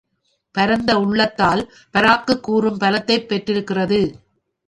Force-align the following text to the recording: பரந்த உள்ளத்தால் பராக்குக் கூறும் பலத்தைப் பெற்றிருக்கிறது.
பரந்த 0.51 0.99
உள்ளத்தால் 0.99 1.61
பராக்குக் 1.91 2.43
கூறும் 2.43 2.77
பலத்தைப் 2.77 3.27
பெற்றிருக்கிறது. 3.27 4.01